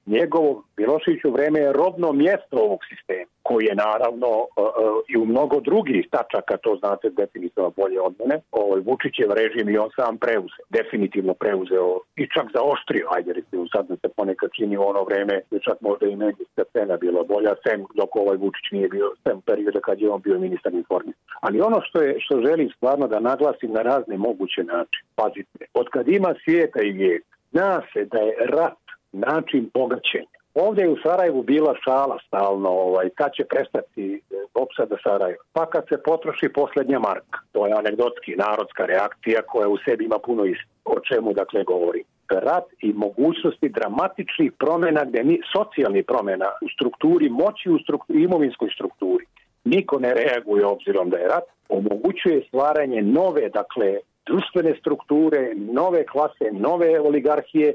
njegovo 0.06 0.62
Miloševiću 0.76 1.30
vreme 1.30 1.60
je 1.60 1.72
rodno 1.72 2.12
mjesto 2.12 2.56
ovog 2.66 2.80
sistema, 2.90 3.30
koji 3.42 3.64
je 3.64 3.74
naravno 3.74 4.28
uh, 4.28 4.46
uh, 4.56 4.66
i 5.08 5.16
u 5.16 5.24
mnogo 5.24 5.60
drugih 5.60 6.08
tačaka, 6.10 6.56
to 6.56 6.76
znate 6.80 7.10
definitivno 7.10 7.70
bolje 7.76 8.00
od 8.00 8.14
mene, 8.18 8.40
ovaj 8.50 8.80
Vučićev 8.86 9.30
režim 9.40 9.68
i 9.68 9.78
on 9.78 9.90
sam 9.98 10.18
preuze, 10.24 10.60
definitivno 10.78 11.34
preuzeo 11.34 11.88
i 12.16 12.24
čak 12.34 12.46
zaoštrio, 12.56 13.06
ajde 13.16 13.32
recimo 13.32 13.66
sad 13.74 13.88
da 13.88 13.96
se 13.96 14.08
ponekad 14.16 14.50
čini 14.56 14.76
u 14.76 14.82
ono 14.90 15.02
vreme, 15.04 15.34
je 15.50 15.60
čak 15.68 15.78
možda 15.80 16.06
i 16.06 16.16
medijska 16.16 16.62
scena 16.70 16.96
bila 16.96 17.22
bolja, 17.22 17.52
sem 17.64 17.78
dok 17.94 18.16
ovaj 18.16 18.36
Vučić 18.36 18.66
nije 18.72 18.88
bio, 18.88 19.08
sem 19.24 19.40
perioda 19.40 19.80
kad 19.80 20.00
je 20.00 20.10
on 20.10 20.20
bio 20.20 20.38
ministar 20.38 20.72
informisanja. 20.74 21.36
Ali 21.40 21.60
ono 21.60 21.78
što 21.86 22.02
je 22.02 22.20
što 22.24 22.42
želim 22.46 22.68
stvarno 22.76 23.06
da 23.08 23.20
naglasim 23.20 23.70
na 23.72 23.82
razne 23.82 24.16
moguće 24.16 24.62
načine, 24.64 25.08
pazite, 25.14 25.64
od 25.74 25.86
kad 25.94 26.08
ima 26.08 26.34
svijeta 26.44 26.80
i 26.82 26.92
vijek, 26.92 27.24
zna 27.52 27.82
se 27.92 28.04
da 28.04 28.18
je 28.18 28.34
rat 28.56 28.85
način 29.18 29.70
bogaćenja. 29.74 30.36
Ovdje 30.64 30.82
je 30.82 30.90
u 30.90 30.96
Sarajevu 31.04 31.42
bila 31.42 31.74
šala 31.84 32.18
stalno, 32.26 32.68
ovaj, 32.68 33.08
kad 33.14 33.30
će 33.36 33.44
prestati 33.44 34.04
e, 34.14 34.18
opsada 34.54 34.96
Sarajeva. 35.02 35.42
Pa 35.52 35.66
kad 35.66 35.84
se 35.88 36.02
potroši 36.02 36.48
posljednja 36.48 36.98
marka. 36.98 37.38
To 37.52 37.66
je 37.66 37.72
anegdotski, 37.72 38.36
narodska 38.36 38.86
reakcija 38.86 39.42
koja 39.42 39.68
u 39.68 39.76
sebi 39.84 40.04
ima 40.04 40.18
puno 40.18 40.44
isti. 40.44 40.70
O 40.84 41.00
čemu 41.08 41.32
dakle 41.32 41.64
govori? 41.64 42.02
Rat 42.30 42.64
i 42.80 42.92
mogućnosti 42.92 43.68
dramatičnih 43.68 44.52
promjena, 44.52 45.04
gdje 45.04 45.24
ni, 45.24 45.40
socijalnih 45.56 46.04
promjena 46.04 46.48
u 46.64 46.68
strukturi 46.74 47.28
moći, 47.28 47.70
u 47.70 47.78
strukturi, 47.78 48.22
imovinskoj 48.22 48.68
strukturi. 48.74 49.24
Niko 49.64 49.98
ne 49.98 50.14
reaguje 50.14 50.66
obzirom 50.66 51.10
da 51.10 51.16
je 51.18 51.28
rat, 51.28 51.44
omogućuje 51.68 52.44
stvaranje 52.48 53.02
nove, 53.02 53.48
dakle, 53.48 53.98
društvene 54.26 54.76
strukture, 54.80 55.52
nove 55.54 56.06
klase, 56.06 56.46
nove 56.52 57.00
oligarhije 57.00 57.74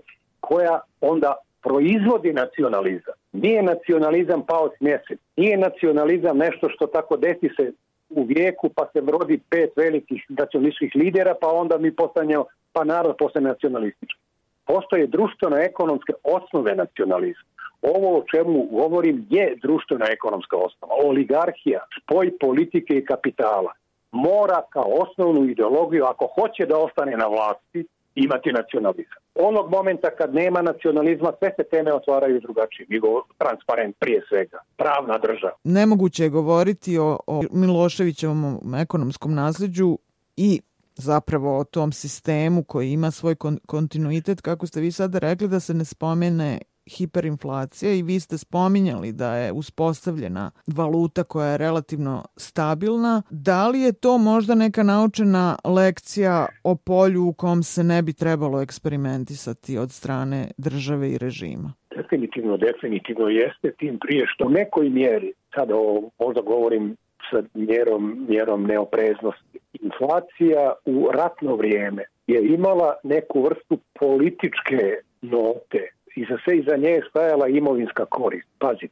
koja 0.52 0.80
onda 1.02 1.36
proizvodi 1.64 2.34
nacionalizam. 2.34 3.14
Nije 3.32 3.64
nacionalizam 3.64 4.46
pao 4.46 4.70
s 4.78 4.82
mjesec. 4.82 5.20
Nije 5.36 5.58
nacionalizam 5.58 6.38
nešto 6.38 6.70
što 6.70 6.88
tako 6.88 7.18
desi 7.18 7.50
se 7.58 7.72
u 8.10 8.24
vijeku 8.24 8.70
pa 8.76 8.90
se 8.94 9.00
rodi 9.00 9.40
pet 9.50 9.70
velikih 9.76 10.26
nacionalističkih 10.30 10.92
lidera 10.96 11.36
pa 11.42 11.48
onda 11.48 11.78
mi 11.78 11.96
postanemo, 11.96 12.46
pa 12.74 12.84
narod 12.84 13.16
postane 13.20 13.50
nacionalistički. 13.50 14.20
Postoje 14.66 15.08
društveno-ekonomske 15.08 16.14
osnove 16.24 16.76
nacionalizma. 16.76 17.50
Ovo 17.82 18.18
o 18.18 18.24
čemu 18.32 18.68
govorim 18.72 19.26
je 19.30 19.56
društveno-ekonomska 19.62 20.58
osnova. 20.58 20.94
Oligarhija, 21.04 21.80
spoj 22.02 22.32
politike 22.40 22.94
i 22.98 23.06
kapitala 23.06 23.72
mora 24.12 24.62
kao 24.70 24.88
osnovnu 25.04 25.46
ideologiju, 25.46 26.06
ako 26.06 26.26
hoće 26.36 26.66
da 26.66 26.78
ostane 26.78 27.18
na 27.18 27.28
vlasti, 27.28 27.86
imati 28.16 28.52
nacionalizam. 28.52 29.20
Onog 29.36 29.72
momenta 29.72 30.10
kad 30.18 30.34
nema 30.36 30.62
nacionalizma, 30.62 31.32
sve 31.40 31.52
se 31.58 31.64
teme 31.72 31.94
otvaraju 31.94 32.40
drugačije. 32.40 32.86
Mi 32.90 33.00
go 33.00 33.24
transparent 33.38 33.96
prije 34.00 34.22
svega. 34.30 34.58
Pravna 34.78 35.18
država. 35.18 35.54
Nemoguće 35.64 36.24
je 36.24 36.30
govoriti 36.30 36.98
o, 36.98 37.20
o 37.28 37.42
Miloševićevom 37.52 38.60
ekonomskom 38.82 39.34
nasljeđu 39.34 39.98
i 40.38 40.62
zapravo 40.96 41.58
o 41.58 41.64
tom 41.64 41.92
sistemu 41.92 42.64
koji 42.64 42.92
ima 42.92 43.12
svoj 43.12 43.36
kon 43.36 43.60
kontinuitet, 43.68 44.42
kako 44.42 44.68
ste 44.68 44.82
vi 44.82 44.92
sada 44.92 45.20
rekli, 45.20 45.48
da 45.48 45.60
se 45.60 45.74
ne 45.74 45.86
spomene 45.86 46.60
hiperinflacija 46.98 47.94
i 47.94 48.04
vi 48.04 48.20
ste 48.20 48.38
spominjali 48.38 49.12
da 49.12 49.36
je 49.36 49.52
uspostavljena 49.52 50.52
valuta 50.68 51.24
koja 51.24 51.48
je 51.48 51.58
relativno 51.58 52.24
stabilna. 52.38 53.22
Da 53.30 53.68
li 53.68 53.80
je 53.80 53.94
to 53.94 54.18
možda 54.18 54.56
neka 54.56 54.84
naučena 54.84 55.56
lekcija 55.66 56.46
o 56.64 56.76
polju 56.76 57.24
u 57.24 57.34
kom 57.34 57.64
se 57.64 57.84
ne 57.84 58.02
bi 58.02 58.14
trebalo 58.14 58.62
eksperimentisati 58.62 59.78
od 59.78 59.92
strane 59.92 60.48
države 60.58 61.12
i 61.12 61.18
režima? 61.18 61.74
Definitivno, 61.96 62.58
definitivno 62.58 63.28
jeste 63.28 63.72
tim 63.80 64.00
prije 64.00 64.26
što 64.28 64.50
nekoj 64.50 64.90
mjeri, 64.90 65.34
sada 65.56 65.76
o, 65.76 66.10
možda 66.20 66.42
govorim 66.42 66.98
sa 67.32 67.44
mjerom, 67.54 68.26
mjerom 68.30 68.64
neopreznosti, 68.64 69.60
inflacija 69.82 70.74
u 70.86 71.10
ratno 71.14 71.56
vrijeme 71.56 72.04
je 72.28 72.54
imala 72.54 72.96
neku 73.04 73.44
vrstu 73.44 73.78
političke 74.00 74.96
note 75.22 75.88
i 76.16 76.26
za 76.30 76.38
sve 76.44 76.58
iza 76.58 76.78
nje 76.78 76.90
je 76.90 77.06
stajala 77.10 77.48
imovinska 77.48 78.06
korist. 78.06 78.48
Pazi, 78.60 78.88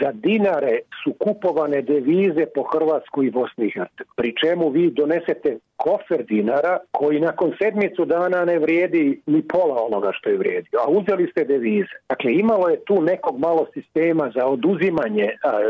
za 0.00 0.12
dinare 0.12 0.78
su 1.04 1.12
kupovane 1.12 1.82
devize 1.82 2.46
po 2.54 2.62
Hrvatsku 2.62 3.22
i 3.22 3.30
Bosni 3.30 3.66
i 3.66 3.70
Hercegovini. 3.70 4.16
Pri 4.16 4.34
čemu 4.44 4.68
vi 4.70 4.90
donesete 4.90 5.58
kofer 5.76 6.24
dinara 6.24 6.78
koji 6.90 7.20
nakon 7.20 7.52
sedmicu 7.62 8.04
dana 8.04 8.44
ne 8.44 8.58
vrijedi 8.58 9.20
ni 9.26 9.42
pola 9.42 9.84
onoga 9.86 10.10
što 10.12 10.30
je 10.30 10.38
vrijedio, 10.38 10.78
a 10.86 10.90
uzeli 10.90 11.28
ste 11.30 11.44
devize. 11.44 11.94
Dakle, 12.08 12.34
imalo 12.34 12.68
je 12.68 12.84
tu 12.84 13.02
nekog 13.02 13.38
malo 13.38 13.66
sistema 13.74 14.32
za 14.34 14.46
oduzimanje 14.46 15.28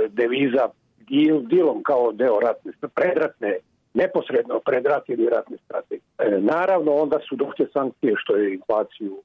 deviza 0.08 0.68
dil, 1.08 1.40
dilom 1.40 1.82
kao 1.82 2.12
deo 2.12 2.40
ratne, 2.40 2.72
predratne 2.94 3.56
neposredno 3.94 4.60
pred 4.64 4.86
rat 4.86 5.08
ili 5.08 5.28
ratne 5.28 5.56
strategije. 5.64 6.40
Naravno, 6.40 6.92
onda 6.94 7.18
su 7.28 7.36
došle 7.36 7.66
sankcije 7.72 8.14
što 8.16 8.36
je 8.36 8.54
inflaciju 8.54 9.22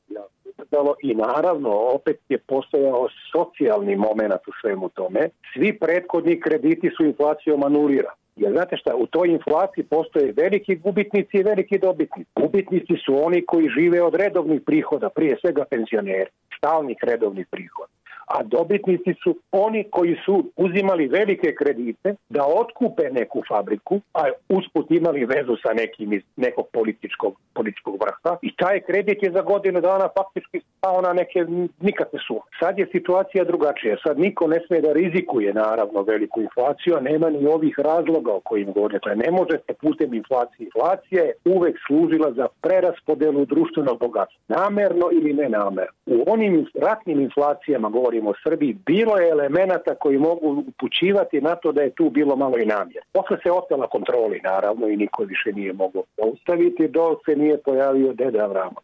javno 0.72 0.96
i 1.02 1.16
naravno 1.16 1.70
opet 1.70 2.20
je 2.30 2.38
postojao 2.38 3.08
socijalni 3.32 3.96
moment 3.96 4.48
u 4.48 4.52
svemu 4.62 4.90
tome. 4.90 5.30
Svi 5.54 5.80
prethodni 5.80 6.40
krediti 6.42 6.90
su 6.98 7.06
inflacijom 7.06 7.64
anulirani. 7.64 8.18
Jer 8.36 8.52
znate 8.52 8.78
šta, 8.78 8.96
u 8.96 9.06
toj 9.08 9.30
inflaciji 9.30 9.84
postoje 9.84 10.34
veliki 10.38 10.76
gubitnici 10.76 11.38
i 11.38 11.44
veliki 11.44 11.78
dobitnici. 11.78 12.30
Gubitnici 12.36 12.94
su 13.06 13.26
oni 13.26 13.46
koji 13.46 13.70
žive 13.70 14.02
od 14.02 14.16
redovnih 14.16 14.62
prihoda, 14.66 15.10
prije 15.10 15.38
svega 15.42 15.66
penzioneri, 15.70 16.30
stalnih 16.58 16.98
redovnih 17.02 17.48
prihoda 17.52 17.98
a 18.28 18.44
dobitnici 18.44 19.14
su 19.24 19.40
oni 19.52 19.84
koji 19.92 20.16
su 20.26 20.52
uzimali 20.56 21.08
velike 21.08 21.56
kredite 21.56 22.16
da 22.30 22.46
otkupe 22.46 23.04
neku 23.12 23.44
fabriku, 23.48 24.02
a 24.14 24.22
usput 24.50 24.92
imali 24.92 25.26
vezu 25.26 25.56
sa 25.64 25.74
nekim 25.74 26.14
iz 26.14 26.22
nekog 26.36 26.66
političkog, 26.74 27.34
političkog 27.54 27.96
vrha. 28.02 28.38
I 28.42 28.56
taj 28.56 28.82
kredit 28.82 29.24
je 29.24 29.32
za 29.32 29.42
godinu 29.42 29.82
dana 29.82 30.08
faktički 30.18 30.62
spao 30.88 31.02
na 31.02 31.14
neke 31.14 31.46
nikakve 31.80 32.20
su. 32.28 32.42
Sad 32.60 32.80
je 32.80 32.88
situacija 32.92 33.44
drugačija. 33.44 33.98
Sad 34.08 34.20
niko 34.20 34.48
ne 34.48 34.60
sme 34.68 34.82
da 34.82 34.94
rizikuje 34.94 35.54
naravno 35.54 36.02
veliku 36.02 36.42
inflaciju, 36.42 36.96
a 36.96 37.00
nema 37.00 37.30
ni 37.30 37.48
ovih 37.48 37.80
razloga 37.80 38.32
o 38.34 38.40
kojim 38.40 38.74
govorite. 38.74 38.98
Dakle, 38.98 39.16
ne 39.16 39.32
možete 39.32 39.74
putem 39.74 40.14
inflacije. 40.14 40.66
Inflacija 40.66 41.24
je 41.24 41.34
uvek 41.46 41.76
služila 41.88 42.32
za 42.32 42.48
preraspodelu 42.62 43.46
društvenog 43.46 44.00
bogatstva. 44.00 44.40
Namerno 44.48 45.10
ili 45.12 45.34
nenamerno. 45.34 45.94
U 46.06 46.24
onim 46.28 46.66
ratnim 46.82 47.20
inflacijama 47.20 47.90
govori 47.90 48.08
govorimo 48.08 48.30
o 48.30 48.42
Srbiji, 48.44 48.78
bilo 48.86 49.18
je 49.18 49.30
elemenata 49.30 49.96
koji 49.96 50.18
mogu 50.18 50.64
upućivati 50.68 51.42
na 51.42 51.56
to 51.56 51.72
da 51.72 51.82
je 51.82 51.96
tu 51.96 52.10
bilo 52.10 52.36
malo 52.36 52.58
i 52.58 52.66
namjer. 52.66 53.04
Posle 53.12 53.38
se 53.44 53.52
ostala 53.52 53.88
kontroli, 53.88 54.42
naravno, 54.44 54.88
i 54.88 54.98
niko 54.98 55.24
više 55.24 55.52
nije 55.54 55.74
mogao 55.74 56.04
ustaviti 56.18 56.88
dok 56.88 57.20
se 57.26 57.36
nije 57.36 57.58
pojavio 57.58 58.14
Deda 58.14 58.44
Avramov. 58.44 58.84